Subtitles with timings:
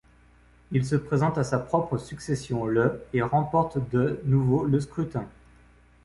[0.71, 5.27] Il se présente à sa propre succession le et remporte de nouveau le scrutin.